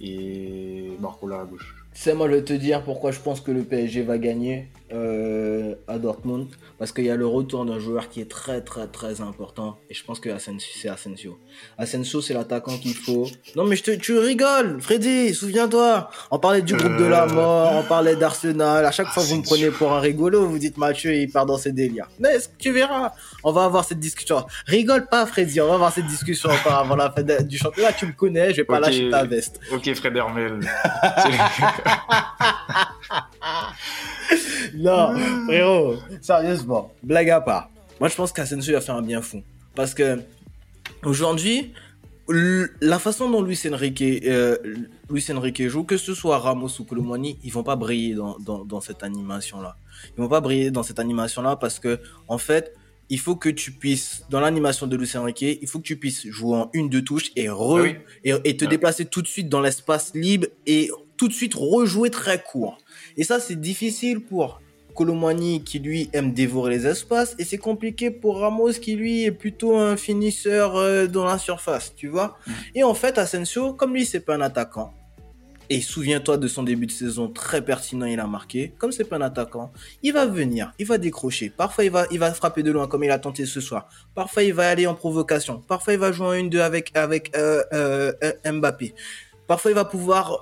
et 0.00 0.92
Marco 1.00 1.28
là 1.28 1.40
à 1.40 1.44
gauche. 1.44 1.74
C'est 1.92 2.14
moi, 2.14 2.28
je 2.28 2.34
vais 2.34 2.44
te 2.44 2.52
dire 2.52 2.82
pourquoi 2.82 3.10
je 3.10 3.20
pense 3.20 3.40
que 3.40 3.50
le 3.50 3.62
PSG 3.62 4.02
va 4.02 4.18
gagner 4.18 4.68
euh, 4.92 5.74
à 5.88 5.98
Dortmund. 5.98 6.48
Parce 6.78 6.92
qu'il 6.92 7.04
y 7.04 7.10
a 7.10 7.16
le 7.16 7.26
retour 7.26 7.64
d'un 7.64 7.78
joueur 7.78 8.08
qui 8.08 8.20
est 8.20 8.30
très, 8.30 8.60
très, 8.60 8.86
très 8.86 9.20
important. 9.20 9.78
Et 9.90 9.94
je 9.94 10.04
pense 10.04 10.20
que 10.20 10.30
c'est 10.38 10.88
Asensio. 10.88 11.38
Asensio, 11.78 12.20
c'est 12.20 12.34
l'attaquant 12.34 12.76
qu'il 12.76 12.94
faut. 12.94 13.26
Non, 13.56 13.64
mais 13.64 13.76
je 13.76 13.82
te, 13.82 13.90
tu 13.92 14.18
rigoles, 14.18 14.80
Freddy, 14.80 15.34
souviens-toi. 15.34 16.10
On 16.30 16.38
parlait 16.38 16.62
du 16.62 16.74
groupe 16.74 16.96
de 16.96 17.04
la 17.04 17.24
euh. 17.24 17.32
mort, 17.32 17.72
on 17.74 17.82
parlait 17.82 18.16
d'Arsenal. 18.16 18.84
À 18.84 18.90
chaque 18.90 19.08
fois, 19.08 19.22
vous 19.22 19.36
me 19.36 19.42
prenez 19.42 19.70
pour 19.70 19.92
un 19.92 20.00
rigolo. 20.00 20.46
Vous 20.46 20.58
dites 20.58 20.76
Mathieu, 20.76 21.14
il 21.14 21.30
part 21.30 21.46
dans 21.46 21.58
ses 21.58 21.72
délires. 21.72 22.08
Mais 22.18 22.36
tu 22.58 22.70
verras. 22.72 23.12
On 23.42 23.52
va 23.52 23.64
avoir 23.64 23.84
cette 23.84 24.00
discussion. 24.00 24.44
Rigole 24.66 25.06
pas, 25.08 25.26
Freddy. 25.26 25.60
On 25.60 25.68
va 25.68 25.74
avoir 25.74 25.92
cette 25.92 26.06
discussion 26.06 26.50
encore 26.50 26.74
avant 26.74 26.96
la 26.96 27.10
fin 27.10 27.22
du 27.22 27.58
championnat. 27.58 27.92
Tu 27.92 28.06
me 28.06 28.12
connais, 28.12 28.50
je 28.50 28.58
vais 28.58 28.64
pas 28.64 28.80
lâcher 28.80 29.10
ta 29.10 29.24
veste. 29.24 29.58
Ok, 29.72 29.92
Fred 29.94 30.16
Hermel. 30.16 30.60
non, 34.74 35.14
frérot, 35.46 35.96
sérieusement, 36.20 36.92
blague 37.02 37.30
à 37.30 37.40
part. 37.40 37.70
Moi, 38.00 38.08
je 38.08 38.14
pense 38.14 38.32
qu'Asensio 38.32 38.76
a 38.76 38.80
fait 38.80 38.92
un 38.92 39.02
bien 39.02 39.22
fou. 39.22 39.42
Parce 39.74 39.94
que, 39.94 40.20
aujourd'hui, 41.04 41.72
la 42.28 42.98
façon 42.98 43.30
dont 43.30 43.42
Luis 43.42 43.60
Enrique, 43.70 44.02
euh, 44.02 44.56
Luis 45.10 45.24
Enrique 45.30 45.68
joue, 45.68 45.84
que 45.84 45.96
ce 45.96 46.14
soit 46.14 46.38
Ramos 46.38 46.80
ou 46.80 46.84
Colomani, 46.84 47.38
ils 47.44 47.52
vont 47.52 47.62
pas 47.62 47.76
briller 47.76 48.14
dans, 48.14 48.38
dans, 48.38 48.64
dans 48.64 48.80
cette 48.80 49.02
animation-là. 49.02 49.76
Ils 50.16 50.20
vont 50.20 50.28
pas 50.28 50.40
briller 50.40 50.70
dans 50.70 50.82
cette 50.82 50.98
animation-là 50.98 51.56
parce 51.56 51.78
que, 51.78 52.00
en 52.28 52.38
fait, 52.38 52.74
il 53.08 53.20
faut 53.20 53.36
que 53.36 53.48
tu 53.48 53.72
puisses, 53.72 54.24
dans 54.30 54.40
l'animation 54.40 54.86
de 54.86 54.96
Luis 54.96 55.16
Enrique, 55.16 55.42
il 55.42 55.68
faut 55.68 55.78
que 55.78 55.84
tu 55.84 55.96
puisses 55.96 56.26
jouer 56.26 56.56
en 56.56 56.70
une, 56.72 56.88
deux 56.88 57.02
touches 57.02 57.30
et 57.36 57.48
re, 57.48 57.78
ah 57.78 58.00
et, 58.24 58.34
et, 58.44 58.56
te 58.56 58.64
déplacer 58.64 59.04
tout 59.04 59.22
de 59.22 59.28
suite 59.28 59.48
dans 59.48 59.60
l'espace 59.60 60.12
libre 60.14 60.48
et 60.66 60.90
tout 61.16 61.28
de 61.28 61.32
suite 61.32 61.54
rejouer 61.54 62.10
très 62.10 62.42
court. 62.42 62.78
Et 63.16 63.24
ça, 63.24 63.40
c'est 63.40 63.60
difficile 63.60 64.20
pour 64.20 64.60
Colomani 64.94 65.62
qui 65.62 65.78
lui 65.78 66.08
aime 66.12 66.32
dévorer 66.32 66.76
les 66.76 66.86
espaces 66.86 67.36
et 67.38 67.44
c'est 67.44 67.58
compliqué 67.58 68.10
pour 68.10 68.40
Ramos 68.40 68.72
qui 68.72 68.96
lui 68.96 69.24
est 69.24 69.30
plutôt 69.30 69.76
un 69.76 69.96
finisseur 69.96 70.76
euh, 70.76 71.06
dans 71.06 71.24
la 71.24 71.38
surface, 71.38 71.94
tu 71.94 72.08
vois. 72.08 72.38
Et 72.74 72.82
en 72.82 72.94
fait, 72.94 73.18
Asensio, 73.18 73.74
comme 73.74 73.92
lui 73.94 74.06
c'est 74.06 74.20
pas 74.20 74.34
un 74.34 74.40
attaquant, 74.40 74.94
et 75.68 75.80
souviens-toi 75.80 76.36
de 76.38 76.46
son 76.48 76.62
début 76.62 76.86
de 76.86 76.92
saison 76.92 77.28
très 77.28 77.64
pertinent, 77.64 78.06
il 78.06 78.20
a 78.20 78.26
marqué. 78.26 78.72
Comme 78.78 78.92
c'est 78.92 79.04
pas 79.04 79.16
un 79.16 79.22
attaquant, 79.22 79.72
il 80.02 80.12
va 80.12 80.24
venir, 80.24 80.72
il 80.78 80.86
va 80.86 80.96
décrocher. 80.96 81.50
Parfois 81.50 81.84
il 81.84 81.90
va, 81.90 82.06
il 82.10 82.18
va 82.18 82.32
frapper 82.32 82.62
de 82.62 82.70
loin 82.70 82.86
comme 82.86 83.02
il 83.04 83.10
a 83.10 83.18
tenté 83.18 83.46
ce 83.46 83.60
soir. 83.60 83.88
Parfois 84.14 84.44
il 84.44 84.54
va 84.54 84.68
aller 84.68 84.86
en 84.86 84.94
provocation. 84.94 85.60
Parfois 85.66 85.94
il 85.94 85.98
va 85.98 86.12
jouer 86.12 86.26
en 86.26 86.32
une 86.34 86.50
deux 86.50 86.60
avec 86.60 86.96
avec 86.96 87.36
euh, 87.36 87.62
euh, 87.72 88.12
Mbappé. 88.44 88.94
Parfois 89.46 89.72
il 89.72 89.74
va 89.74 89.84
pouvoir 89.84 90.40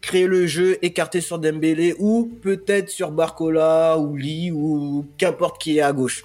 créer 0.00 0.26
le 0.26 0.46
jeu, 0.46 0.78
écarter 0.82 1.20
sur 1.20 1.38
Dembélé 1.38 1.94
ou 1.98 2.30
peut-être 2.42 2.90
sur 2.90 3.10
Barcola 3.10 3.98
ou 3.98 4.16
Lee 4.16 4.50
ou 4.52 5.06
qu'importe 5.18 5.60
qui 5.60 5.78
est 5.78 5.82
à 5.82 5.92
gauche. 5.92 6.24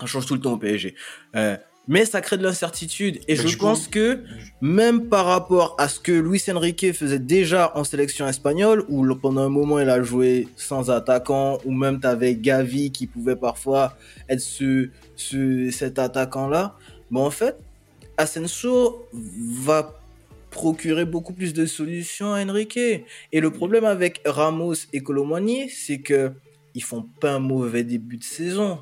Ça 0.00 0.06
change 0.06 0.26
tout 0.26 0.34
le 0.34 0.40
temps 0.40 0.52
au 0.52 0.58
PSG. 0.58 0.94
Euh, 1.36 1.56
Mais 1.88 2.04
ça 2.04 2.20
crée 2.20 2.36
de 2.36 2.42
l'incertitude. 2.42 3.20
Et 3.28 3.36
je 3.36 3.56
pense 3.56 3.84
coup- 3.84 3.92
que 3.92 4.20
même 4.60 5.06
par 5.08 5.24
rapport 5.26 5.76
à 5.78 5.88
ce 5.88 6.00
que 6.00 6.10
Luis 6.12 6.42
Enrique 6.52 6.92
faisait 6.92 7.20
déjà 7.20 7.70
en 7.76 7.84
sélection 7.84 8.26
espagnole, 8.26 8.84
où 8.88 9.06
pendant 9.14 9.42
un 9.42 9.48
moment 9.48 9.78
il 9.78 9.88
a 9.88 10.02
joué 10.02 10.48
sans 10.56 10.90
attaquant, 10.90 11.58
ou 11.64 11.72
même 11.72 12.00
t'avais 12.00 12.34
Gavi 12.34 12.90
qui 12.90 13.06
pouvait 13.06 13.36
parfois 13.36 13.96
être 14.28 14.40
ce, 14.40 14.88
ce 15.14 15.70
cet 15.70 15.98
attaquant-là. 16.00 16.74
Mais 17.12 17.20
en 17.20 17.30
fait, 17.30 17.56
Asensio 18.18 19.06
va 19.12 19.94
procurer 20.56 21.04
beaucoup 21.04 21.34
plus 21.34 21.52
de 21.52 21.66
solutions 21.66 22.32
à 22.32 22.42
Enrique. 22.42 22.78
Et 22.78 23.40
le 23.40 23.50
problème 23.50 23.84
avec 23.84 24.22
Ramos 24.24 24.74
et 24.94 25.02
Colomani, 25.02 25.68
c'est 25.68 26.00
que 26.00 26.32
ils 26.74 26.82
font 26.82 27.02
pas 27.02 27.32
un 27.32 27.38
mauvais 27.38 27.84
début 27.84 28.16
de 28.16 28.24
saison. 28.24 28.80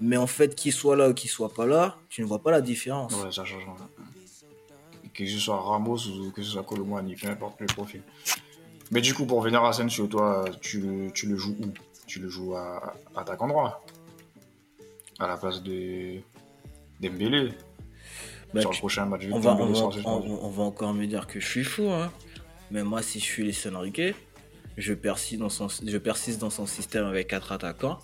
Mais 0.00 0.16
en 0.16 0.26
fait, 0.26 0.54
qu'il 0.54 0.72
soit 0.72 0.96
là 0.96 1.10
ou 1.10 1.14
qu'il 1.14 1.28
soit 1.28 1.52
pas 1.52 1.66
là, 1.66 1.96
tu 2.08 2.22
ne 2.22 2.26
vois 2.26 2.42
pas 2.42 2.50
la 2.50 2.62
différence. 2.62 3.12
Ouais, 3.22 3.30
ça 3.30 3.44
change. 3.44 3.66
Que 5.12 5.26
ce 5.26 5.38
soit 5.38 5.60
Ramos 5.60 6.06
ou 6.08 6.30
que 6.30 6.42
ce 6.42 6.52
soit 6.52 6.62
Colomani, 6.62 7.14
peu 7.16 7.28
importe 7.28 7.60
le 7.60 7.66
profil. 7.66 8.02
Mais 8.90 9.02
du 9.02 9.12
coup, 9.12 9.26
pour 9.26 9.42
venir 9.42 9.62
à 9.62 9.68
Asensio, 9.68 10.06
toi, 10.06 10.46
tu 10.62 10.80
le, 10.80 11.10
tu 11.12 11.26
le 11.26 11.36
joues 11.36 11.56
où? 11.60 11.66
Tu 12.06 12.18
le 12.18 12.28
joues 12.28 12.54
à, 12.54 12.94
à 13.14 13.20
attaquant 13.20 13.48
droit 13.48 13.84
À 15.18 15.26
la 15.26 15.36
place 15.36 15.62
de 15.62 16.18
Dembélé 17.00 17.50
Bah, 18.54 18.60
Sur 18.60 18.70
le 18.70 18.74
tu- 18.74 18.80
prochain 18.80 19.04
match, 19.06 19.22
vu 19.22 19.32
on, 19.32 19.38
va, 19.40 19.50
Dembélé 19.54 19.70
on, 19.70 19.74
sera 19.74 19.86
va, 19.88 19.92
suspendu. 19.94 20.28
on- 20.30 20.44
on 20.46 20.48
va 20.50 20.62
encore 20.62 20.94
me 20.94 21.06
dire 21.06 21.26
que 21.26 21.40
je 21.40 21.46
suis 21.46 21.64
fou, 21.64 21.88
hein. 21.90 22.10
Mais 22.70 22.82
moi, 22.84 23.02
si 23.02 23.18
je 23.18 23.24
suis 23.24 23.44
les 23.44 23.74
Enrique, 23.74 24.14
je 24.78 24.94
persiste 24.94 25.40
dans 25.40 25.48
son, 25.50 25.66
je 25.68 25.98
persiste 25.98 26.40
dans 26.40 26.50
son 26.50 26.64
système 26.66 27.04
avec 27.04 27.26
quatre 27.28 27.50
attaquants. 27.52 27.98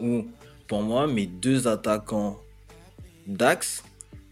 Où, 0.00 0.26
pour 0.68 0.82
moi, 0.82 1.06
mes 1.06 1.26
deux 1.26 1.68
attaquants 1.68 2.38
d'axe 3.26 3.84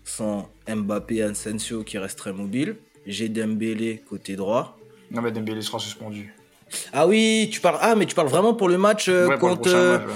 sont 0.04 0.46
Mbappé 0.68 1.16
et 1.16 1.22
Asensio 1.22 1.84
qui 1.84 1.98
resteraient 1.98 2.32
mobiles. 2.32 2.76
J'ai 3.06 3.28
Dembélé 3.28 4.02
côté 4.08 4.34
droit. 4.36 4.76
Non, 5.10 5.22
mais 5.22 5.30
Dembélé 5.32 5.62
sera 5.62 5.78
suspendu. 5.78 6.34
Ah 6.92 7.06
oui, 7.06 7.48
tu 7.52 7.60
parles. 7.60 7.78
Ah, 7.80 7.94
mais 7.96 8.06
tu 8.06 8.14
parles 8.14 8.28
vraiment 8.28 8.54
pour 8.54 8.68
le 8.68 8.78
match 8.78 9.08
euh, 9.08 9.28
ouais, 9.28 9.38
pour 9.38 9.48
le 9.48 9.54
contre. 9.54 9.70
prochain 9.70 9.76
euh, 9.78 9.98
match, 9.98 10.08
ouais. 10.08 10.14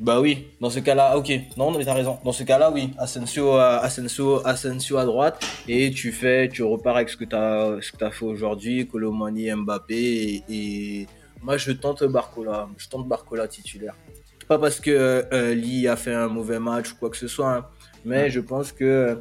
Bah 0.00 0.18
oui, 0.18 0.46
dans 0.62 0.70
ce 0.70 0.78
cas-là, 0.80 1.18
ok. 1.18 1.30
Non, 1.58 1.70
mais 1.76 1.84
t'as 1.84 1.92
raison. 1.92 2.18
Dans 2.24 2.32
ce 2.32 2.42
cas-là, 2.42 2.70
oui. 2.70 2.90
Asensio, 2.96 3.52
à- 3.52 3.78
Asensio, 3.80 4.40
Asensio 4.46 4.96
à 4.96 5.04
droite. 5.04 5.44
Et 5.68 5.90
tu 5.90 6.10
fais, 6.10 6.48
tu 6.48 6.62
repars 6.62 6.96
avec 6.96 7.10
ce 7.10 7.18
que 7.18 7.24
t'as, 7.26 7.80
ce 7.82 7.92
que 7.92 7.98
t'as 7.98 8.10
fait 8.10 8.24
aujourd'hui. 8.24 8.88
Colomani, 8.88 9.52
Mbappé. 9.52 9.94
Et, 9.94 10.42
et 10.48 11.06
moi, 11.42 11.58
je 11.58 11.72
tente 11.72 12.02
Barcola. 12.04 12.68
Je 12.78 12.88
tente 12.88 13.06
Barcola 13.06 13.46
titulaire. 13.46 13.94
Pas 14.48 14.58
parce 14.58 14.80
que 14.80 14.90
euh, 15.32 15.54
Lee 15.54 15.86
a 15.86 15.96
fait 15.96 16.14
un 16.14 16.28
mauvais 16.28 16.58
match 16.58 16.92
ou 16.92 16.96
quoi 16.96 17.10
que 17.10 17.16
ce 17.18 17.28
soit. 17.28 17.52
hein, 17.56 17.66
mais 18.06 18.22
Ouais. 18.22 18.30
je 18.30 18.40
pense 18.40 18.72
que 18.72 18.84
euh, 18.84 19.14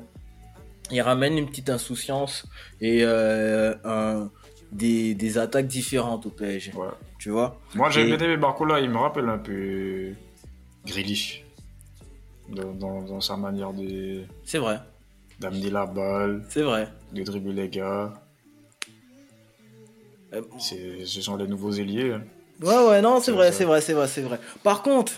il 0.91 1.01
ramène 1.01 1.38
une 1.38 1.45
petite 1.48 1.69
insouciance 1.69 2.45
et 2.79 3.01
euh, 3.03 3.75
un- 3.83 4.29
des, 4.71 5.13
des 5.13 5.38
attaques 5.38 5.67
différentes 5.67 6.25
au 6.25 6.29
PSG. 6.29 6.71
Ouais. 6.74 6.88
Tu 7.19 7.31
vois? 7.31 7.59
Moi, 7.75 7.89
j'ai 7.89 8.01
Et- 8.01 8.05
bien 8.05 8.17
aimé 8.25 8.38
Barcola, 8.38 8.79
il 8.79 8.89
me 8.89 8.98
rappelle 8.98 9.27
un 9.27 9.38
peu 9.39 10.12
Grealish. 10.89 11.43
Dans, 12.50 12.74
dans- 12.74 13.01
dans 13.03 13.22
sa 13.22 13.38
manière 13.38 13.74
de- 13.74 14.24
C'est 14.43 14.58
vrai. 14.58 14.79
d'amener 15.39 15.69
la 15.69 15.86
balle, 15.86 16.43
C'est 16.50 16.63
vrai. 16.63 16.89
de 17.13 17.24
dribbler 17.24 17.53
les 17.53 17.69
gars. 17.69 18.13
Euh, 20.34 20.41
Ce 20.60 21.22
sont 21.22 21.38
les 21.38 21.48
nouveaux 21.48 21.72
ailiers. 21.72 22.13
hein. 22.13 22.24
Ouais, 22.62 22.88
ouais, 22.88 23.01
non, 23.01 23.22
c'est 23.22 23.31
vrai, 23.31 23.51
c'est 23.51 23.63
vrai, 23.65 23.79
c'est 23.81 23.93
vrai, 23.93 24.08
c'est 24.08 24.22
vrai. 24.22 24.39
Par 24.63 24.81
contre, 24.84 25.13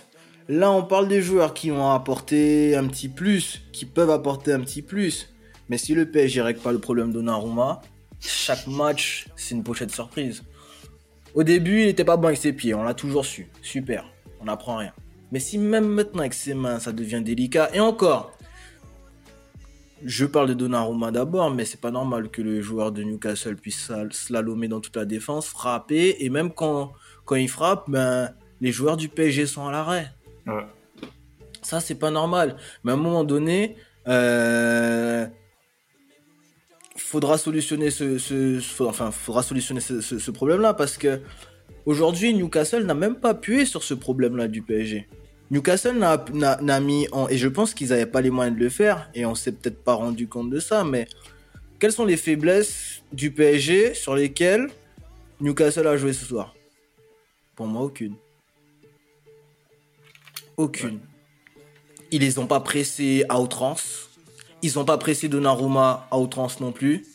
là, 0.48 0.72
on 0.72 0.84
parle 0.84 1.08
des 1.08 1.22
joueurs 1.22 1.54
qui 1.56 1.72
ont 1.72 1.90
apporté 1.92 2.76
un 2.76 2.88
petit 2.88 3.10
plus, 3.10 3.62
qui 3.74 3.86
peuvent 3.86 4.12
apporter 4.12 4.54
un 4.54 4.60
petit 4.60 4.82
plus. 4.84 5.30
Mais 5.70 5.78
si 5.78 5.94
le 5.96 6.10
PSG 6.10 6.42
règle 6.42 6.60
pas 6.60 6.72
le 6.72 6.80
problème 6.80 7.08
de 7.10 7.14
Donnarumma, 7.14 7.82
chaque 8.20 8.68
match, 8.68 9.26
c'est 9.36 9.56
une 9.56 9.64
pochette 9.64 9.92
surprise. 9.92 10.44
Au 11.34 11.44
début, 11.44 11.82
il 11.84 11.88
était 11.88 12.04
pas 12.06 12.18
bon 12.18 12.28
avec 12.28 12.38
ses 12.40 12.54
pieds, 12.54 12.74
on 12.76 12.84
l'a 12.84 12.94
toujours 12.94 13.26
su. 13.26 13.48
Super, 13.64 14.06
on 14.40 14.46
n'apprend 14.46 14.78
rien. 14.78 14.94
Mais 15.32 15.40
si 15.40 15.58
même 15.58 15.88
maintenant 15.88 16.20
avec 16.22 16.34
ses 16.34 16.54
mains, 16.54 16.80
ça 16.80 16.92
devient 16.92 17.22
délicat, 17.24 17.70
et 17.74 17.80
encore, 17.80 18.32
je 20.04 20.26
parle 20.26 20.50
de 20.50 20.54
Donnarumma 20.54 21.12
d'abord, 21.12 21.52
mais 21.52 21.64
c'est 21.64 21.80
pas 21.80 21.92
normal 21.92 22.30
que 22.30 22.42
le 22.42 22.62
joueur 22.62 22.92
de 22.92 23.04
Newcastle 23.04 23.56
puisse 23.56 23.92
slalomer 24.12 24.68
dans 24.68 24.82
toute 24.82 24.96
la 24.96 25.06
défense, 25.06 25.48
frapper, 25.48 26.18
et 26.20 26.30
même 26.30 26.52
quand, 26.52 26.92
quand 27.26 27.36
il 27.36 27.48
frappe, 27.50 27.86
ben, 27.90 28.32
les 28.62 28.72
joueurs 28.72 28.98
du 28.98 29.10
PSG 29.10 29.46
sont 29.46 29.68
à 29.68 29.72
l'arrêt. 29.72 30.12
Ouais. 30.48 30.66
Ça, 31.62 31.80
c'est 31.80 31.96
pas 31.96 32.10
normal. 32.12 32.58
Mais 32.84 32.92
à 32.92 32.96
un 32.96 32.98
moment 32.98 33.24
donné, 33.24 33.76
euh, 34.08 35.28
faudra 36.98 37.38
solutionner 37.38 37.92
ce, 37.92 38.18
ce- 38.18 38.60
ce- 38.60 38.84
enfin, 38.84 39.12
faudra 39.12 39.44
solutionner 39.44 39.80
ce, 39.80 40.02
ce- 40.02 40.18
ce 40.20 40.32
problème-là 40.32 40.74
parce 40.74 40.98
que 40.98 41.22
aujourd'hui, 41.86 42.34
Newcastle 42.34 42.84
n'a 42.86 42.96
même 42.96 43.16
pas 43.16 43.30
appuyé 43.30 43.66
sur 43.66 43.84
ce 43.84 43.94
problème-là 43.94 44.48
du 44.48 44.62
PSG. 44.64 45.08
Newcastle 45.52 45.98
n'a, 45.98 46.80
mis 46.80 47.10
en, 47.12 47.28
et 47.28 47.38
je 47.38 47.50
pense 47.50 47.74
qu'ils 47.74 47.90
n'avaient 47.90 48.06
pas 48.06 48.22
les 48.22 48.30
moyens 48.30 48.58
de 48.58 48.64
le 48.64 48.70
faire, 48.70 49.10
et 49.14 49.26
on 49.26 49.36
s'est 49.36 49.52
peut-être 49.52 49.84
pas 49.84 49.94
rendu 49.94 50.30
compte 50.30 50.50
de 50.50 50.62
ça, 50.62 50.86
mais 50.86 51.10
quelles 51.78 51.92
sont 51.92 52.06
les 52.06 52.16
faiblesses 52.16 53.04
du 53.12 53.32
PSG 53.32 53.94
sur 53.94 54.16
lesquelles 54.16 54.70
Newcastle 55.42 55.88
a 55.88 55.98
joué 55.98 56.14
ce 56.14 56.24
soir? 56.24 56.56
Pour 57.54 57.68
moi, 57.68 57.82
aucune. 57.82 58.16
Aucune. 60.56 61.02
Ils 62.12 62.22
les 62.22 62.40
ont 62.40 62.48
pas 62.48 62.62
pressés 62.62 63.26
à 63.28 63.42
outrance. 63.42 64.10
Ils 64.62 64.80
ont 64.80 64.86
pas 64.86 64.98
pressé 64.98 65.28
Donnarumma 65.28 66.08
à 66.12 66.18
outrance 66.18 66.62
non 66.62 66.72
plus. 66.72 67.06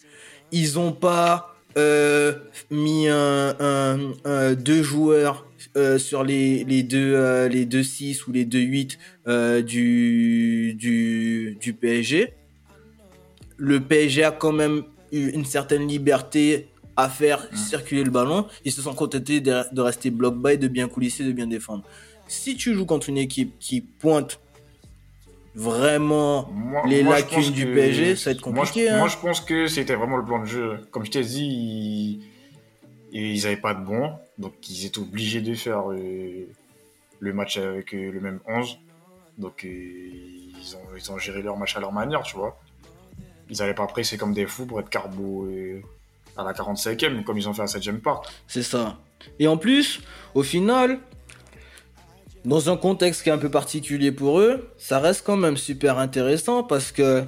Ils 0.53 0.79
ont 0.79 0.93
pas 0.93 1.56
euh, 1.77 2.33
mis 2.71 3.09
un, 3.09 3.55
un- 3.61 4.13
un- 4.25 4.55
deux 4.55 4.83
joueurs 4.83 5.47
euh, 5.77 5.99
sur 5.99 6.25
les, 6.25 6.65
les 6.65 6.83
deux 6.83 7.15
euh, 7.15 7.49
les 7.49 7.67
deux 7.67 7.83
6 7.83 8.27
ou 8.27 8.33
les 8.33 8.45
deux 8.45 8.61
8 8.61 8.99
euh, 9.27 9.63
du, 9.63 10.75
du 10.75 11.57
du 11.61 11.73
PSG. 11.75 12.33
Le 13.59 13.81
PSG 13.81 14.25
a 14.25 14.31
quand 14.33 14.53
même 14.53 14.85
eu 15.13 15.29
une 15.31 15.45
certaine 15.45 15.87
liberté 15.87 16.69
à 16.97 17.09
faire 17.09 17.47
circuler 17.55 18.05
le 18.05 18.11
ballon. 18.11 18.47
Ils 18.65 18.73
se 18.73 18.81
sont 18.83 18.95
contentés 18.95 19.41
de, 19.41 19.63
de 19.73 19.81
rester 19.81 20.11
bloc 20.11 20.37
bas 20.37 20.55
et 20.55 20.57
de 20.57 20.69
bien 20.69 20.89
coulisser, 20.89 21.25
de 21.25 21.33
bien 21.33 21.47
défendre. 21.47 21.85
Si 22.29 22.57
tu 22.57 22.75
joues 22.75 22.87
contre 22.87 23.09
une 23.09 23.19
équipe 23.19 23.59
qui 23.61 23.81
pointe 23.83 24.41
vraiment 25.57 26.49
Moi- 26.53 26.83
les 26.87 27.03
moi, 27.03 27.15
lacunes 27.17 27.51
du 27.51 27.65
que- 27.67 27.75
PSG, 27.75 28.15
ça 28.17 28.31
va 28.31 28.37
être 28.37 28.47
moi, 28.51 28.65
je- 28.65 28.71
compliqué. 28.71 28.91
Moi, 28.91 29.01
hein. 29.01 29.09
je 29.09 29.17
pense 29.17 29.41
que 29.41 29.67
c'était 29.67 29.95
vraiment 29.95 30.19
le 30.19 30.25
plan 30.25 30.39
de 30.41 30.45
jeu. 30.45 30.87
Comme 30.91 31.05
je 31.05 31.11
t'ai 31.11 31.23
dit, 31.23 32.21
ils... 33.13 33.43
n'avaient 33.43 33.57
pas 33.57 33.75
de 33.75 33.85
bon, 33.85 34.13
donc 34.39 34.53
ils 34.69 34.85
étaient 34.87 34.99
obligés 34.99 35.41
de 35.41 35.55
faire 35.55 35.91
euh, 35.91 36.47
le 37.21 37.33
match 37.33 37.57
avec 37.57 37.95
euh, 37.95 38.13
le 38.13 38.21
même 38.21 38.41
11. 38.47 38.79
Donc 39.39 39.65
euh, 39.65 39.69
ils, 39.69 40.77
ont, 40.77 40.97
ils 40.97 41.11
ont 41.11 41.19
géré 41.19 41.43
leur 41.43 41.57
match 41.57 41.77
à 41.77 41.81
leur 41.81 41.93
manière, 41.93 42.23
tu 42.23 42.37
vois. 42.37 42.59
Ils 43.49 43.57
n'avaient 43.59 43.75
pas 43.75 43.87
pressé 43.87 44.19
comme 44.19 44.35
des 44.35 44.47
fous 44.47 44.67
pour 44.67 44.81
être 44.81 44.91
carbo 44.91 45.49
à 46.37 46.43
la 46.45 46.53
45e, 46.53 47.23
comme 47.25 47.39
ils 47.39 47.49
ont 47.49 47.55
fait 47.55 47.63
à 47.63 47.67
7 47.67 48.03
part. 48.03 48.23
C'est 48.47 48.63
ça. 48.63 48.99
Et 49.39 49.47
en 49.49 49.57
plus, 49.57 50.01
au 50.35 50.43
final, 50.43 50.99
dans 52.47 52.71
un 52.71 52.77
contexte 52.77 53.25
qui 53.25 53.29
est 53.29 53.33
un 53.33 53.39
peu 53.39 53.51
particulier 53.51 54.13
pour 54.13 54.39
eux, 54.39 54.71
ça 54.79 55.01
reste 55.01 55.25
quand 55.27 55.37
même 55.37 55.57
super 55.57 55.99
intéressant 55.99 56.63
parce 56.63 56.93
que 56.93 57.25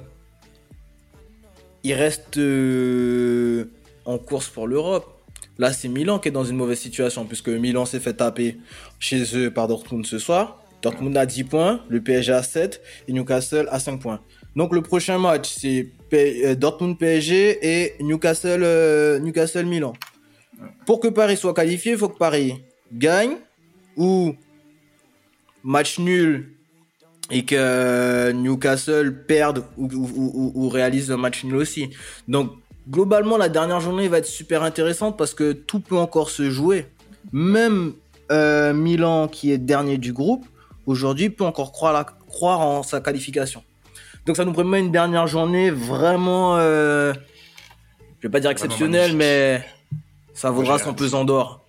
ils 1.83 1.93
restent 1.93 2.37
euh, 2.37 3.65
en 4.05 4.17
course 4.17 4.47
pour 4.47 4.65
l'Europe. 4.65 5.05
Là, 5.57 5.73
c'est 5.73 5.89
Milan 5.89 6.19
qui 6.19 6.29
est 6.29 6.31
dans 6.31 6.45
une 6.45 6.55
mauvaise 6.55 6.79
situation 6.79 7.25
puisque 7.25 7.49
Milan 7.49 7.85
s'est 7.85 7.99
fait 7.99 8.13
taper 8.13 8.57
chez 8.97 9.23
eux 9.37 9.51
par 9.51 9.67
Dortmund 9.67 10.05
ce 10.05 10.19
soir. 10.19 10.63
Dortmund 10.81 11.17
a 11.17 11.25
10 11.25 11.43
points, 11.43 11.81
le 11.89 12.01
PSG 12.01 12.31
a 12.31 12.41
7 12.41 12.81
et 13.09 13.11
Newcastle 13.11 13.67
a 13.69 13.79
5 13.79 13.99
points. 13.99 14.21
Donc 14.55 14.73
le 14.73 14.81
prochain 14.81 15.19
match, 15.19 15.49
c'est 15.49 15.89
euh, 16.13 16.55
Dortmund 16.55 16.97
PSG 16.97 17.59
et 17.61 17.95
Newcastle 18.01 18.61
euh. 18.63 19.19
Pour 20.85 21.01
que 21.01 21.09
Paris 21.09 21.35
soit 21.35 21.53
qualifié, 21.53 21.91
il 21.91 21.97
faut 21.97 22.07
que 22.07 22.17
Paris 22.17 22.63
gagne 22.93 23.35
ou 23.97 24.33
match 25.63 25.99
nul 25.99 26.51
et 27.31 27.43
que 27.45 28.31
Newcastle 28.31 29.23
perde 29.27 29.63
ou, 29.77 29.85
ou- 29.85 30.31
ou- 30.33 30.51
ou 30.55 30.69
réalise 30.69 31.11
un 31.11 31.17
match 31.17 31.43
nul 31.43 31.55
aussi. 31.57 31.89
Donc 32.27 32.51
globalement, 32.89 33.37
la 33.37 33.49
dernière 33.49 33.79
journée 33.81 34.07
va 34.07 34.17
être 34.17 34.25
super 34.25 34.63
intéressante 34.63 35.17
parce 35.17 35.33
que 35.33 35.51
tout 35.51 35.79
peut 35.79 35.97
encore 35.97 36.29
se 36.29 36.49
jouer. 36.49 36.87
Même 37.31 37.93
euh, 38.31 38.73
Milan, 38.73 39.27
qui 39.27 39.51
est 39.51 39.57
dernier 39.57 39.97
du 39.97 40.13
groupe, 40.13 40.45
aujourd'hui 40.85 41.29
peut 41.29 41.43
encore 41.43 41.71
croire, 41.71 41.93
la- 41.93 42.03
croire 42.27 42.61
en 42.61 42.81
sa 42.83 42.99
qualification. 43.01 43.63
Donc 44.25 44.37
ça 44.37 44.45
nous 44.45 44.53
permet 44.53 44.79
une 44.79 44.91
dernière 44.91 45.27
journée 45.27 45.71
vraiment, 45.71 46.57
euh, 46.57 47.13
je 48.19 48.27
vais 48.27 48.31
pas 48.31 48.39
dire 48.39 48.49
exceptionnelle, 48.51 49.15
mais 49.15 49.63
ça 50.33 50.49
vaudra 50.51 50.77
son 50.85 50.93
pesant 50.93 51.25
d'or. 51.25 51.65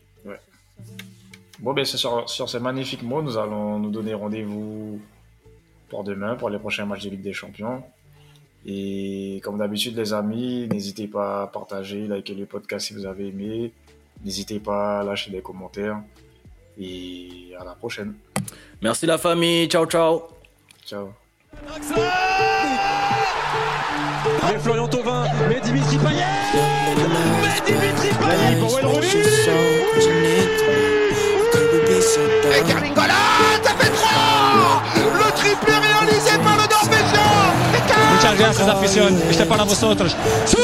Bon, 1.61 1.75
ben, 1.75 1.85
sur, 1.85 2.29
sur 2.29 2.49
ces 2.49 2.59
magnifiques 2.59 3.03
mots, 3.03 3.23
nous 3.23 3.37
allons 3.37 3.79
nous 3.79 3.91
donner 3.91 4.15
rendez-vous 4.15 5.01
pour 5.91 6.05
demain, 6.05 6.37
pour 6.37 6.49
les 6.49 6.59
prochains 6.59 6.87
matchs 6.87 7.05
de 7.05 7.11
Ligue 7.11 7.23
des 7.23 7.35
Champions. 7.35 7.83
Et 8.65 9.41
comme 9.43 9.59
d'habitude, 9.59 9.97
les 9.97 10.13
amis, 10.13 10.69
n'hésitez 10.71 11.07
pas 11.07 11.43
à 11.43 11.47
partager, 11.47 12.07
liker 12.07 12.35
le 12.35 12.47
podcast 12.47 12.87
si 12.87 12.95
vous 12.95 13.05
avez 13.05 13.29
aimé. 13.29 13.73
N'hésitez 14.25 14.59
pas 14.59 15.01
à 15.01 15.05
lâcher 15.05 15.31
des 15.31 15.43
commentaires. 15.43 16.01
Et 16.79 17.53
à 17.59 17.65
la 17.65 17.75
prochaine. 17.75 18.15
Merci 18.81 19.05
la 19.07 19.19
famille. 19.19 19.69
Ciao, 19.69 19.85
ciao. 19.87 20.23
Ciao. 20.87 21.11
Mais 24.43 24.59
Florian 24.59 24.89
Thauvin, 24.89 25.25
mais 25.49 25.61
Dimitri 25.61 25.99
Payet 25.99 26.25
Mais 26.97 27.61
Dimitri 27.67 28.09
Payet 28.19 28.61
Et 32.19 32.63
Karim 32.67 32.95
Golan, 32.95 33.15
ça 33.63 33.71
fait 33.79 33.91
3 33.91 34.83
Le 34.97 35.33
triplé 35.37 35.73
réalisé 35.73 36.39
par 36.43 36.57
le 36.57 36.67
Norvégien 36.69 37.21
Muchas 38.15 38.39
gracias 38.39 38.69
afición, 38.69 39.23
este 39.31 39.43
é 39.45 39.47
para 39.47 39.65
vosotros. 39.65 40.17
Sí! 40.45 40.57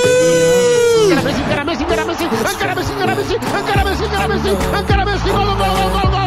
Encara 1.06 1.22
Messi, 1.22 1.40
encara 1.42 1.64
Messi, 1.64 1.84
encara 1.84 2.04
Messi, 2.04 2.24
encara 2.24 2.74
Messi, 2.74 2.92
encara 2.92 3.14
Messi, 3.14 4.04
encara 4.04 4.28
Messi, 4.28 4.48
encara 4.78 5.04
Messi, 5.04 5.28
gol, 5.30 5.46
gol, 5.46 5.56
gol, 5.56 5.90
gol, 5.92 6.10
gol! 6.10 6.25